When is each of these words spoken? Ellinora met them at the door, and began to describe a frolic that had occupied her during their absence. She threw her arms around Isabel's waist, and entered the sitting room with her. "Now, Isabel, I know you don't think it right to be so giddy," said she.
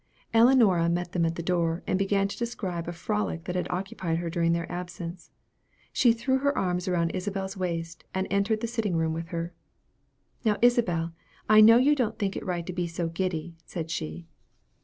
Ellinora 0.33 0.89
met 0.89 1.11
them 1.11 1.27
at 1.27 1.35
the 1.35 1.43
door, 1.43 1.83
and 1.85 1.99
began 1.99 2.27
to 2.27 2.35
describe 2.35 2.87
a 2.87 2.91
frolic 2.91 3.43
that 3.43 3.55
had 3.55 3.69
occupied 3.69 4.17
her 4.17 4.31
during 4.31 4.51
their 4.51 4.65
absence. 4.71 5.29
She 5.93 6.11
threw 6.11 6.39
her 6.39 6.57
arms 6.57 6.87
around 6.87 7.11
Isabel's 7.11 7.55
waist, 7.55 8.03
and 8.11 8.25
entered 8.31 8.61
the 8.61 8.67
sitting 8.67 8.95
room 8.95 9.13
with 9.13 9.27
her. 9.27 9.53
"Now, 10.43 10.57
Isabel, 10.59 11.13
I 11.47 11.61
know 11.61 11.77
you 11.77 11.93
don't 11.93 12.17
think 12.17 12.35
it 12.35 12.43
right 12.43 12.65
to 12.65 12.73
be 12.73 12.87
so 12.87 13.09
giddy," 13.09 13.57
said 13.63 13.91
she. 13.91 14.25